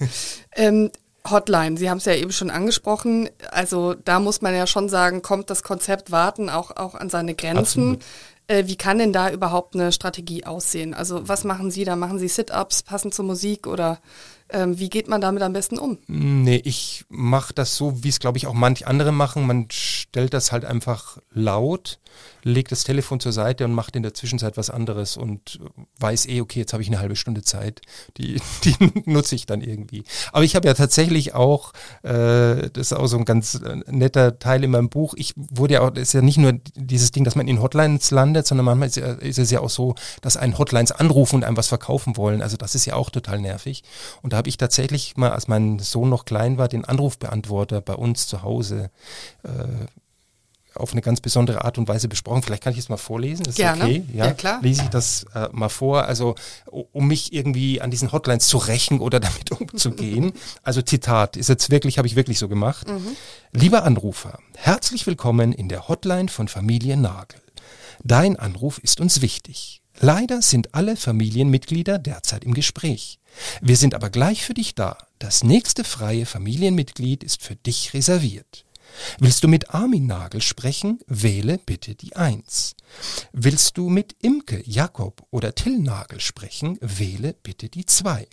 [0.54, 0.92] Ähm,
[1.28, 3.28] Hotline, Sie haben es ja eben schon angesprochen.
[3.50, 7.35] Also da muss man ja schon sagen, kommt das Konzept Warten auch, auch an seine
[7.35, 7.98] Grenzen.
[8.46, 10.94] Äh, wie kann denn da überhaupt eine Strategie aussehen?
[10.94, 11.96] Also was machen Sie da?
[11.96, 13.98] Machen Sie Sit-ups passend zur Musik oder
[14.50, 15.98] ähm, wie geht man damit am besten um?
[16.07, 19.46] Nee, ich mache das so, wie es, glaube ich, auch manch andere machen.
[19.46, 21.98] Man stellt das halt einfach laut,
[22.42, 25.61] legt das Telefon zur Seite und macht in der Zwischenzeit was anderes und
[25.98, 27.80] weiß eh, okay, jetzt habe ich eine halbe Stunde Zeit.
[28.18, 28.76] Die, die
[29.07, 30.04] nutze ich dann irgendwie.
[30.33, 34.38] Aber ich habe ja tatsächlich auch, äh, das ist auch so ein ganz äh, netter
[34.38, 37.35] Teil in meinem Buch, ich wurde ja auch, ist ja nicht nur dieses Ding, dass
[37.35, 40.92] man in Hotlines landet, sondern manchmal ist, ist es ja auch so, dass einen Hotlines
[40.92, 42.42] anrufen und einem was verkaufen wollen.
[42.42, 43.85] Also das ist ja auch total nervig.
[44.20, 47.94] Und da habe ich tatsächlich mal, als mein Sohn noch klein war, den Anrufbeantworter bei
[47.94, 48.90] uns zu Hause
[49.44, 49.86] äh,
[50.74, 52.42] auf eine ganz besondere Art und Weise besprochen.
[52.42, 53.46] Vielleicht kann ich es mal vorlesen.
[53.46, 53.84] Ist Gerne.
[53.84, 54.04] okay?
[54.12, 54.58] Ja, ja klar.
[54.60, 56.06] Lese ich das äh, mal vor.
[56.06, 56.34] Also,
[56.66, 60.32] um mich irgendwie an diesen Hotlines zu rächen oder damit umzugehen.
[60.64, 62.88] also, Zitat, ist jetzt wirklich, habe ich wirklich so gemacht.
[62.88, 63.16] Mhm.
[63.52, 67.40] Lieber Anrufer, herzlich willkommen in der Hotline von Familie Nagel.
[68.02, 69.83] Dein Anruf ist uns wichtig.
[70.00, 73.18] Leider sind alle Familienmitglieder derzeit im Gespräch.
[73.61, 74.98] Wir sind aber gleich für dich da.
[75.18, 78.64] Das nächste freie Familienmitglied ist für dich reserviert.
[79.18, 82.76] Willst du mit Armin Nagel sprechen, wähle bitte die Eins.
[83.33, 88.28] Willst du mit Imke, Jakob oder Till Nagel sprechen, wähle bitte die Zwei.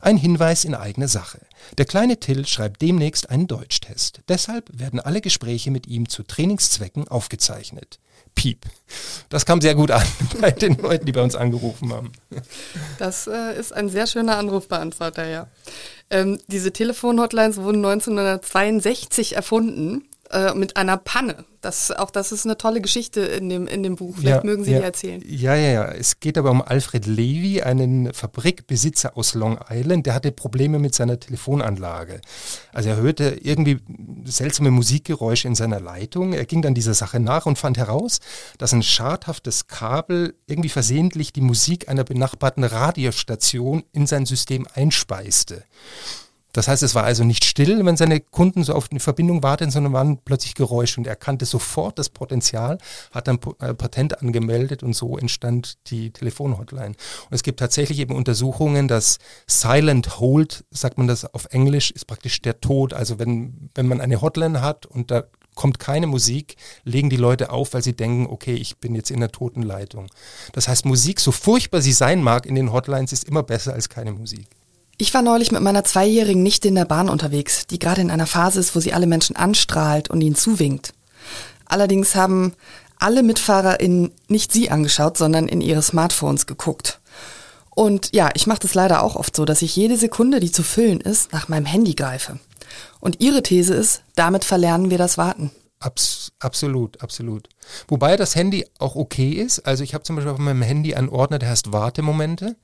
[0.00, 1.40] Ein Hinweis in eigener Sache.
[1.78, 4.20] Der kleine Till schreibt demnächst einen Deutschtest.
[4.28, 7.98] Deshalb werden alle Gespräche mit ihm zu Trainingszwecken aufgezeichnet.
[8.34, 8.64] Piep.
[9.28, 10.06] Das kam sehr gut an
[10.40, 12.12] bei den Leuten, die bei uns angerufen haben.
[12.98, 15.48] Das äh, ist ein sehr schöner Anrufbeantworter, ja.
[16.10, 21.44] Ähm, diese Telefonhotlines wurden 1962 erfunden äh, mit einer Panne.
[21.60, 24.14] Das, auch das ist eine tolle Geschichte in dem, in dem Buch.
[24.16, 24.78] Vielleicht ja, mögen Sie ja.
[24.78, 25.22] die erzählen.
[25.26, 25.84] Ja, ja, ja.
[25.88, 30.06] Es geht aber um Alfred Levy, einen Fabrikbesitzer aus Long Island.
[30.06, 32.20] Der hatte Probleme mit seiner Telefonanlage.
[32.72, 33.78] Also er hörte irgendwie
[34.24, 36.32] seltsame Musikgeräusche in seiner Leitung.
[36.32, 38.20] Er ging dann dieser Sache nach und fand heraus,
[38.56, 45.64] dass ein schadhaftes Kabel irgendwie versehentlich die Musik einer benachbarten Radiostation in sein System einspeiste.
[46.52, 49.70] Das heißt, es war also nicht still, wenn seine Kunden so auf eine Verbindung warteten,
[49.70, 52.78] sondern waren plötzlich Geräusche und er kannte sofort das Potenzial,
[53.12, 56.94] hat dann äh, Patent angemeldet und so entstand die Telefonhotline.
[56.94, 62.06] Und es gibt tatsächlich eben Untersuchungen, dass Silent Hold, sagt man das auf Englisch, ist
[62.06, 62.94] praktisch der Tod.
[62.94, 67.50] Also wenn, wenn man eine Hotline hat und da kommt keine Musik, legen die Leute
[67.50, 70.06] auf, weil sie denken, okay, ich bin jetzt in der toten Leitung.
[70.52, 73.88] Das heißt, Musik, so furchtbar sie sein mag in den Hotlines, ist immer besser als
[73.88, 74.46] keine Musik.
[75.00, 78.26] Ich war neulich mit meiner Zweijährigen nicht in der Bahn unterwegs, die gerade in einer
[78.26, 80.92] Phase ist, wo sie alle Menschen anstrahlt und ihnen zuwinkt.
[81.64, 82.52] Allerdings haben
[82.98, 87.00] alle MitfahrerInnen nicht sie angeschaut, sondern in ihre Smartphones geguckt.
[87.70, 90.62] Und ja, ich mache das leider auch oft so, dass ich jede Sekunde, die zu
[90.62, 92.38] füllen ist, nach meinem Handy greife.
[93.00, 95.50] Und ihre These ist, damit verlernen wir das Warten.
[95.78, 97.48] Abs absolut, absolut.
[97.88, 99.60] Wobei das Handy auch okay ist.
[99.60, 102.56] Also ich habe zum Beispiel auf meinem Handy einen Ordner, der heißt Wartemomente.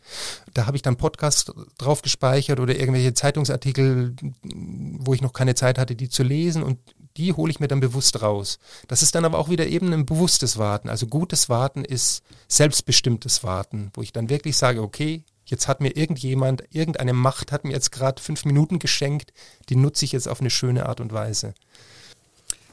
[0.52, 5.78] Da habe ich dann Podcasts drauf gespeichert oder irgendwelche Zeitungsartikel, wo ich noch keine Zeit
[5.78, 6.78] hatte, die zu lesen und
[7.16, 8.58] die hole ich mir dann bewusst raus.
[8.88, 10.88] Das ist dann aber auch wieder eben ein bewusstes Warten.
[10.88, 15.96] Also gutes Warten ist selbstbestimmtes Warten, wo ich dann wirklich sage, okay, jetzt hat mir
[15.96, 19.32] irgendjemand, irgendeine Macht hat mir jetzt gerade fünf Minuten geschenkt,
[19.68, 21.54] die nutze ich jetzt auf eine schöne Art und Weise.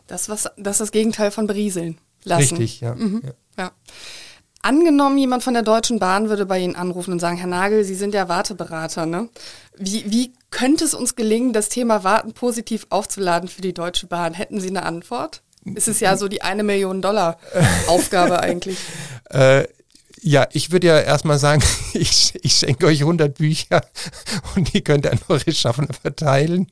[0.08, 2.58] Das, was, das ist das Gegenteil von berieseln lassen.
[2.58, 2.96] Richtig, ja.
[2.96, 3.22] Mhm.
[3.24, 3.32] ja.
[3.58, 3.72] ja.
[4.62, 7.96] Angenommen, jemand von der Deutschen Bahn würde bei Ihnen anrufen und sagen, Herr Nagel, Sie
[7.96, 9.28] sind ja Warteberater, ne?
[9.78, 14.34] Wie, wie könnte es uns gelingen, das Thema Warten positiv aufzuladen für die Deutsche Bahn?
[14.34, 15.42] Hätten Sie eine Antwort?
[15.76, 17.38] Es ist ja so die eine Million Dollar
[17.88, 18.78] Aufgabe eigentlich.
[19.30, 19.66] Äh,
[20.24, 21.62] ja, ich würde ja erstmal sagen,
[21.94, 23.82] ich, ich schenke euch 100 Bücher
[24.56, 26.68] und die könnt ihr an eure Schaffner verteilen.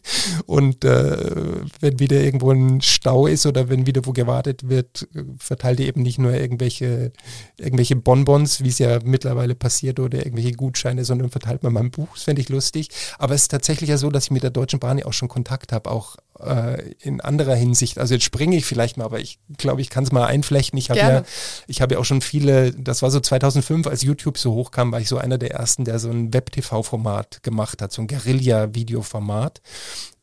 [0.45, 5.81] Und äh, wenn wieder irgendwo ein Stau ist oder wenn wieder wo gewartet wird, verteilt
[5.81, 7.11] ihr eben nicht nur irgendwelche,
[7.57, 12.09] irgendwelche Bonbons, wie es ja mittlerweile passiert, oder irgendwelche Gutscheine, sondern verteilt man mein Buch.
[12.13, 12.87] Das fände ich lustig.
[13.19, 15.27] Aber es ist tatsächlich ja so, dass ich mit der Deutschen Bahn ja auch schon
[15.27, 17.97] Kontakt habe, auch äh, in anderer Hinsicht.
[17.97, 20.77] Also jetzt springe ich vielleicht mal, aber ich glaube, ich kann es mal einflechten.
[20.77, 21.23] Ich habe ja,
[21.67, 24.99] ich habe ja auch schon viele, das war so 2005, als YouTube so hochkam, war
[24.99, 29.61] ich so einer der ersten, der so ein Web-TV-Format gemacht hat, so ein Guerilla-Video-Format.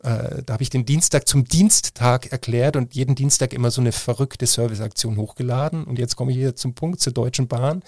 [0.01, 3.91] Äh, da habe ich den Dienstag zum Diensttag erklärt und jeden Dienstag immer so eine
[3.91, 5.85] verrückte Serviceaktion hochgeladen.
[5.85, 7.83] Und jetzt komme ich wieder zum Punkt zur Deutschen Bahn.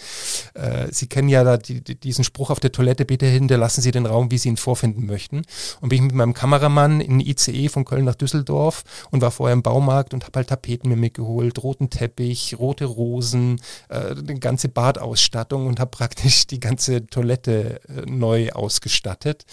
[0.54, 3.92] Äh, Sie kennen ja da die, die, diesen Spruch auf der Toilette, bitte hinterlassen Sie
[3.92, 5.42] den Raum, wie Sie ihn vorfinden möchten.
[5.80, 9.54] Und bin ich mit meinem Kameramann in ICE von Köln nach Düsseldorf und war vorher
[9.54, 14.68] im Baumarkt und habe halt Tapeten mir mitgeholt, roten Teppich, rote Rosen, äh, eine ganze
[14.68, 19.44] Badausstattung und habe praktisch die ganze Toilette äh, neu ausgestattet,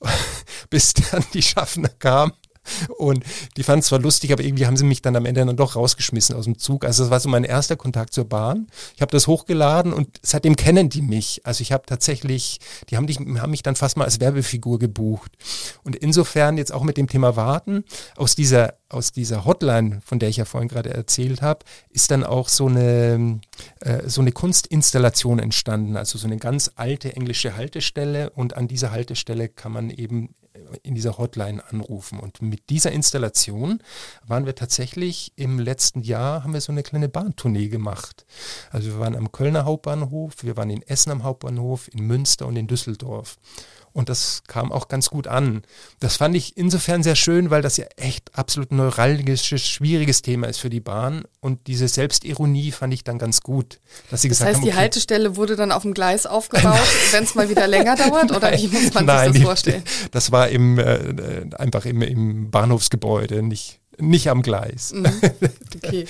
[0.70, 2.32] bis dann die Schaffner kam.
[2.96, 3.24] Und
[3.56, 5.76] die fanden es zwar lustig, aber irgendwie haben sie mich dann am Ende dann doch
[5.76, 6.84] rausgeschmissen aus dem Zug.
[6.84, 8.68] Also das war so mein erster Kontakt zur Bahn.
[8.94, 11.42] Ich habe das hochgeladen und seitdem kennen die mich.
[11.44, 15.32] Also ich habe tatsächlich, die haben, dich, haben mich dann fast mal als Werbefigur gebucht.
[15.82, 17.84] Und insofern jetzt auch mit dem Thema Warten,
[18.16, 22.24] aus dieser, aus dieser Hotline, von der ich ja vorhin gerade erzählt habe, ist dann
[22.24, 23.40] auch so eine,
[23.80, 25.98] äh, so eine Kunstinstallation entstanden.
[25.98, 30.34] Also so eine ganz alte englische Haltestelle und an dieser Haltestelle kann man eben
[30.82, 32.18] in dieser Hotline anrufen.
[32.18, 33.82] Und mit dieser Installation
[34.26, 38.26] waren wir tatsächlich im letzten Jahr, haben wir so eine kleine Bahntournee gemacht.
[38.70, 42.56] Also wir waren am Kölner Hauptbahnhof, wir waren in Essen am Hauptbahnhof, in Münster und
[42.56, 43.38] in Düsseldorf.
[43.94, 45.62] Und das kam auch ganz gut an.
[46.00, 50.58] Das fand ich insofern sehr schön, weil das ja echt absolut neuralgisches, schwieriges Thema ist
[50.58, 51.22] für die Bahn.
[51.40, 53.78] Und diese Selbstironie fand ich dann ganz gut.
[54.10, 56.80] Dass sie das gesagt heißt, haben, die Haltestelle wurde dann auf dem Gleis aufgebaut,
[57.12, 58.32] wenn es mal wieder länger dauert?
[58.32, 59.84] Oder wie muss man nein, sich das vorstellen?
[60.10, 64.92] Das war im, äh, einfach im, im Bahnhofsgebäude, nicht, nicht am Gleis.
[64.92, 65.06] Mhm.
[65.76, 66.06] Okay.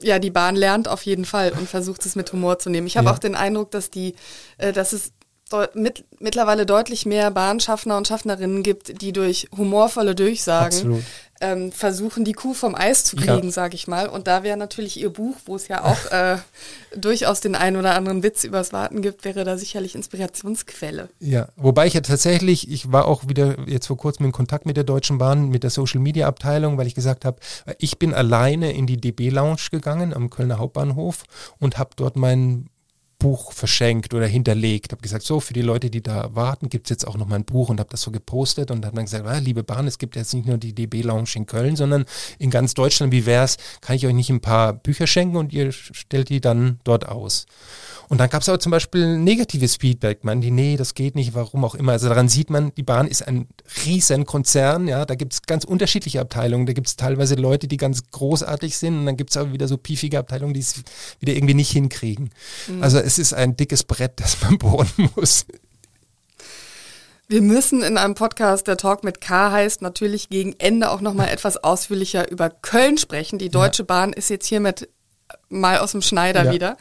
[0.00, 2.86] Ja, die Bahn lernt auf jeden Fall und versucht es mit Humor zu nehmen.
[2.86, 3.14] Ich habe ja.
[3.14, 4.14] auch den Eindruck, dass die,
[4.58, 5.12] äh, dass es
[5.74, 11.04] mit, mittlerweile deutlich mehr Bahnschaffner und Schaffnerinnen gibt, die durch humorvolle Durchsagen
[11.40, 13.50] ähm, versuchen, die Kuh vom Eis zu kriegen, ja.
[13.50, 14.08] sage ich mal.
[14.08, 16.38] Und da wäre natürlich ihr Buch, wo es ja auch äh,
[16.96, 21.10] durchaus den einen oder anderen Witz übers Warten gibt, wäre da sicherlich Inspirationsquelle.
[21.20, 24.76] Ja, wobei ich ja tatsächlich, ich war auch wieder jetzt vor kurzem in Kontakt mit
[24.76, 27.38] der Deutschen Bahn, mit der Social Media Abteilung, weil ich gesagt habe,
[27.78, 31.24] ich bin alleine in die DB Lounge gegangen am Kölner Hauptbahnhof
[31.58, 32.70] und habe dort meinen
[33.18, 34.92] Buch verschenkt oder hinterlegt.
[34.92, 37.36] Habe gesagt, so für die Leute, die da warten, gibt es jetzt auch noch mal
[37.36, 40.16] ein Buch und habe das so gepostet und dann gesagt, ah, liebe Bahn, es gibt
[40.16, 42.04] jetzt nicht nur die DB Lounge in Köln, sondern
[42.38, 43.12] in ganz Deutschland.
[43.12, 43.56] Wie wär's?
[43.80, 47.46] Kann ich euch nicht ein paar Bücher schenken und ihr stellt die dann dort aus?
[48.08, 50.22] Und dann gab es aber zum Beispiel negatives Feedback.
[50.24, 51.92] Man, die, nee, das geht nicht, warum auch immer.
[51.92, 53.48] Also daran sieht man, die Bahn ist ein
[53.84, 56.66] riesen Konzern, ja, da gibt es ganz unterschiedliche Abteilungen.
[56.66, 59.66] Da gibt es teilweise Leute, die ganz großartig sind und dann gibt es aber wieder
[59.66, 60.82] so piefige Abteilungen, die es
[61.18, 62.30] wieder irgendwie nicht hinkriegen.
[62.68, 62.82] Mhm.
[62.82, 65.46] Also es ist ein dickes Brett, das man bohren muss.
[67.28, 71.28] Wir müssen in einem Podcast, der Talk mit K heißt, natürlich gegen Ende auch nochmal
[71.28, 73.38] etwas ausführlicher über Köln sprechen.
[73.38, 73.86] Die Deutsche ja.
[73.86, 74.88] Bahn ist jetzt hiermit
[75.48, 76.52] mal aus dem Schneider ja.
[76.52, 76.76] wieder.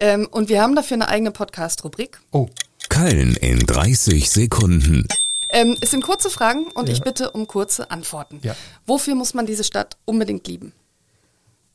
[0.00, 2.20] Ähm, und wir haben dafür eine eigene Podcast-Rubrik.
[2.32, 2.48] Oh.
[2.88, 5.06] Köln in 30 Sekunden.
[5.48, 6.94] Ähm, es sind kurze Fragen und ja.
[6.94, 8.40] ich bitte um kurze Antworten.
[8.42, 8.56] Ja.
[8.86, 10.72] Wofür muss man diese Stadt unbedingt lieben?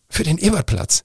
[0.09, 1.03] Für den Ebertplatz.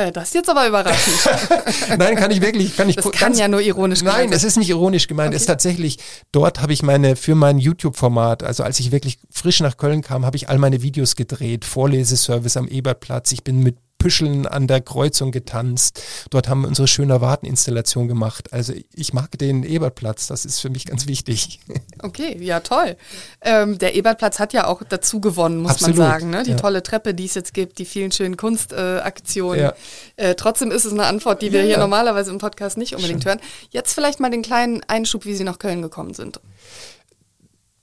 [0.00, 1.16] Äh, das ist jetzt aber überraschend.
[1.98, 2.96] Nein, kann ich wirklich, kann ich.
[2.96, 5.28] Das kann ja nur ironisch gemeint Nein, es ist nicht ironisch gemeint.
[5.28, 5.36] Okay.
[5.36, 5.98] Es ist tatsächlich,
[6.32, 10.24] dort habe ich meine, für mein YouTube-Format, also als ich wirklich frisch nach Köln kam,
[10.24, 13.32] habe ich all meine Videos gedreht, Vorleseservice am Ebertplatz.
[13.32, 16.02] Ich bin mit Püscheln an der Kreuzung getanzt.
[16.30, 18.52] Dort haben wir unsere schöne Warteninstallation gemacht.
[18.52, 21.60] Also ich mag den Ebertplatz, das ist für mich ganz wichtig.
[22.02, 22.96] Okay, ja toll.
[23.42, 26.30] Ähm, der Ebertplatz hat ja auch dazu gewonnen, muss Absolut, man sagen.
[26.30, 26.44] Ne?
[26.44, 26.56] Die ja.
[26.56, 29.60] tolle Treppe, die es jetzt gibt, die vielen schönen Kunstaktionen.
[29.60, 29.74] Äh, ja.
[30.16, 33.22] äh, trotzdem ist es eine Antwort, die wir ja, hier normalerweise im Podcast nicht unbedingt
[33.22, 33.32] Schön.
[33.32, 33.40] hören.
[33.68, 36.40] Jetzt vielleicht mal den kleinen Einschub, wie Sie nach Köln gekommen sind.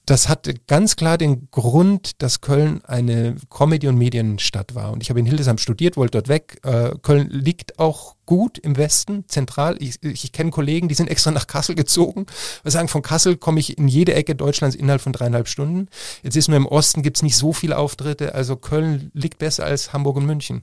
[0.08, 4.94] Das hatte ganz klar den Grund, dass Köln eine Comedy- und Medienstadt war.
[4.94, 6.62] Und ich habe in Hildesheim studiert, wollte dort weg.
[6.64, 9.76] Äh, Köln liegt auch gut im Westen, zentral.
[9.84, 12.26] Ich, ich kenne Kollegen, die sind extra nach Kassel gezogen.
[12.64, 15.90] Wir sagen, von Kassel komme ich in jede Ecke Deutschlands innerhalb von dreieinhalb Stunden.
[16.24, 18.34] Jetzt ist nur im Osten gibt es nicht so viele Auftritte.
[18.34, 20.62] Also Köln liegt besser als Hamburg und München.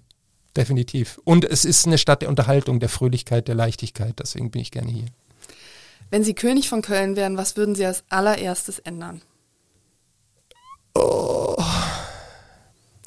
[0.56, 1.20] Definitiv.
[1.22, 4.14] Und es ist eine Stadt der Unterhaltung, der Fröhlichkeit, der Leichtigkeit.
[4.18, 5.06] Deswegen bin ich gerne hier.
[6.08, 9.20] Wenn Sie König von Köln wären, was würden Sie als allererstes ändern?
[10.94, 11.56] Oh.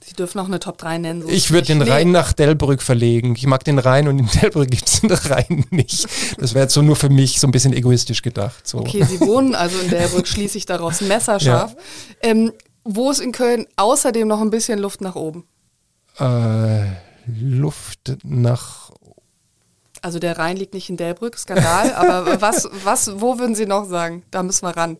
[0.03, 1.21] Sie dürfen auch eine Top 3 nennen.
[1.21, 3.35] So ich würde den Rhein nach Delbrück verlegen.
[3.35, 6.07] Ich mag den Rhein und in Delbrück gibt es den Rhein nicht.
[6.39, 8.67] Das wäre jetzt so nur für mich so ein bisschen egoistisch gedacht.
[8.67, 8.79] So.
[8.79, 11.73] Okay, Sie wohnen also in Delbrück, schließe ich daraus messerscharf.
[11.73, 12.29] Ja.
[12.29, 12.51] Ähm,
[12.83, 15.45] wo ist in Köln außerdem noch ein bisschen Luft nach oben?
[16.19, 16.85] Äh,
[17.27, 18.91] Luft nach
[20.01, 23.85] also der Rhein liegt nicht in Delbrück, Skandal, aber was, was, wo würden Sie noch
[23.85, 24.23] sagen?
[24.31, 24.97] Da müssen wir ran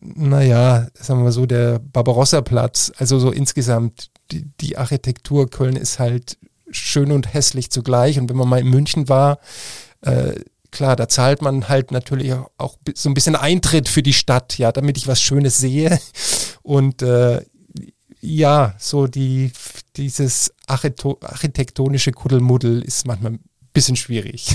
[0.00, 6.38] naja, sagen wir so, der Barbarossa-Platz, also so insgesamt die, die, Architektur Köln ist halt
[6.70, 8.18] schön und hässlich zugleich.
[8.18, 9.38] Und wenn man mal in München war,
[10.02, 10.34] äh,
[10.70, 14.72] klar, da zahlt man halt natürlich auch so ein bisschen Eintritt für die Stadt, ja,
[14.72, 15.98] damit ich was Schönes sehe.
[16.62, 17.44] Und äh,
[18.20, 19.52] ja, so die,
[19.96, 24.54] dieses architektonische Kuddelmuddel ist manchmal ein bisschen schwierig.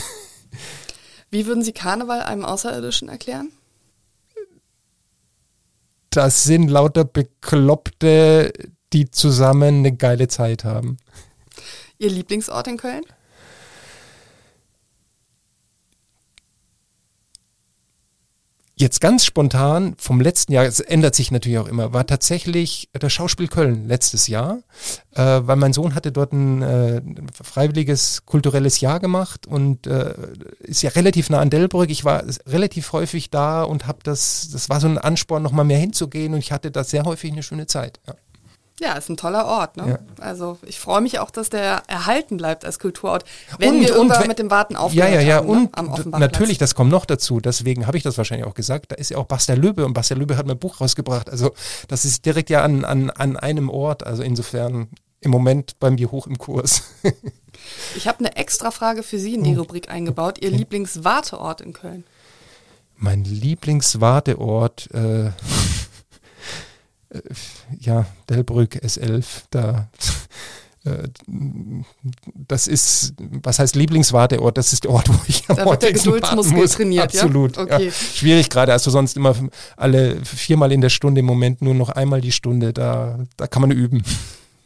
[1.29, 3.51] Wie würden Sie Karneval einem Außerirdischen erklären?
[6.15, 8.53] Das sind lauter Bekloppte,
[8.93, 10.97] die zusammen eine geile Zeit haben.
[11.97, 13.03] Ihr Lieblingsort in Köln?
[18.77, 23.13] Jetzt ganz spontan vom letzten Jahr, es ändert sich natürlich auch immer, war tatsächlich das
[23.13, 24.59] Schauspiel Köln letztes Jahr,
[25.13, 27.01] äh, weil mein Sohn hatte dort ein äh,
[27.41, 30.13] freiwilliges kulturelles Jahr gemacht und äh,
[30.59, 31.89] ist ja relativ nah an Delbrück.
[31.89, 35.79] Ich war relativ häufig da und habe das, das war so ein Ansporn, nochmal mehr
[35.79, 38.01] hinzugehen und ich hatte da sehr häufig eine schöne Zeit.
[38.05, 38.15] Ja.
[38.79, 39.77] Ja, ist ein toller Ort.
[39.77, 39.87] Ne?
[39.87, 40.23] Ja.
[40.23, 43.23] Also ich freue mich auch, dass der erhalten bleibt als Kulturort,
[43.57, 45.35] wenn und, wir irgendwann mit dem Warten aufgehört Ja, ja, ja.
[45.37, 46.03] Haben, ne?
[46.03, 47.39] und natürlich, das kommt noch dazu.
[47.39, 48.91] Deswegen habe ich das wahrscheinlich auch gesagt.
[48.91, 51.29] Da ist ja auch Bastel Löbe und Bastel Löbe hat mein Buch rausgebracht.
[51.29, 51.53] Also
[51.87, 54.05] das ist direkt ja an, an, an einem Ort.
[54.05, 54.89] Also insofern
[55.21, 56.83] im Moment bei mir hoch im Kurs.
[57.95, 59.61] ich habe eine extra Frage für Sie in die oh.
[59.61, 60.37] Rubrik eingebaut.
[60.41, 60.57] Ihr okay.
[60.57, 62.03] Lieblingswarteort in Köln?
[62.97, 64.89] Mein Lieblingswarteort...
[64.93, 65.31] Äh,
[67.79, 69.89] ja, Delbrück S11, da
[70.85, 71.07] äh,
[72.47, 74.57] das ist, was heißt Lieblingswarteort?
[74.57, 76.71] Das ist der Ort, wo ich am Geduldsmuskel muss.
[76.73, 77.57] trainiert, Absolut.
[77.57, 77.63] Ja?
[77.63, 77.85] Okay.
[77.85, 77.91] Ja.
[77.91, 79.35] Schwierig gerade, also sonst immer
[79.77, 82.73] alle viermal in der Stunde im Moment nur noch einmal die Stunde.
[82.73, 84.03] Da, da kann man üben.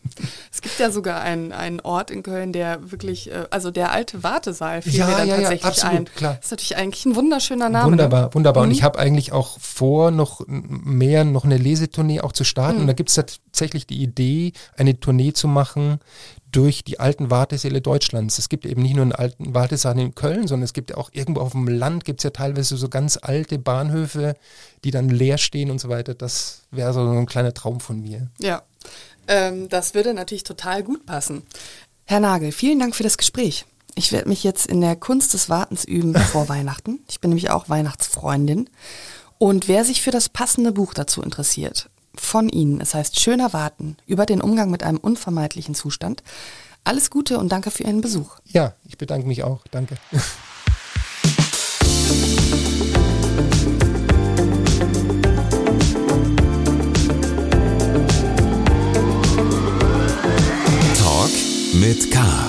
[0.51, 4.23] Es gibt ja sogar einen, einen Ort in Köln, der wirklich, äh, also der alte
[4.23, 6.05] Wartesaal fiel ja, mir dann ja, tatsächlich ja, absolut, ein.
[6.15, 6.33] Klar.
[6.35, 7.91] Das ist natürlich eigentlich ein wunderschöner Name.
[7.91, 8.33] Wunderbar, ne?
[8.33, 8.63] wunderbar.
[8.63, 8.69] Mhm.
[8.69, 12.75] Und ich habe eigentlich auch vor, noch mehr, noch eine Lesetournee auch zu starten.
[12.75, 12.81] Mhm.
[12.81, 15.99] Und da gibt es tatsächlich die Idee, eine Tournee zu machen
[16.51, 18.39] durch die alten Wartesäle Deutschlands.
[18.39, 21.41] Es gibt eben nicht nur einen alten Wartesaal in Köln, sondern es gibt auch irgendwo
[21.41, 24.35] auf dem Land gibt es ja teilweise so ganz alte Bahnhöfe,
[24.83, 26.15] die dann leer stehen und so weiter.
[26.15, 28.29] Das wäre so ein kleiner Traum von mir.
[28.39, 28.63] Ja,
[29.29, 31.43] ähm, das würde natürlich total gut passen.
[32.05, 33.65] Herr Nagel, vielen Dank für das Gespräch.
[33.95, 36.99] Ich werde mich jetzt in der Kunst des Wartens üben vor Weihnachten.
[37.07, 38.69] Ich bin nämlich auch Weihnachtsfreundin.
[39.37, 43.95] Und wer sich für das passende Buch dazu interessiert, von Ihnen, es heißt Schöner Warten,
[44.05, 46.23] über den Umgang mit einem unvermeidlichen Zustand.
[46.83, 48.37] Alles Gute und danke für Ihren Besuch.
[48.45, 49.61] Ja, ich bedanke mich auch.
[49.71, 49.95] Danke.
[61.79, 62.48] mit K.